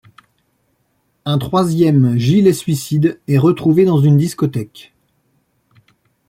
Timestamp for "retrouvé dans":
3.37-4.01